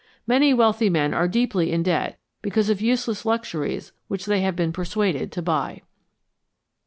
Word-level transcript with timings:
Many 0.25 0.51
wealthy 0.51 0.89
men 0.89 1.13
are 1.13 1.27
deeply 1.27 1.71
in 1.71 1.83
debt 1.83 2.17
because 2.41 2.71
of 2.71 2.81
useless 2.81 3.23
luxuries 3.23 3.91
which 4.07 4.25
they 4.25 4.41
have 4.41 4.55
been 4.55 4.73
persuaded 4.73 5.31
to 5.33 5.43
buy. 5.43 5.83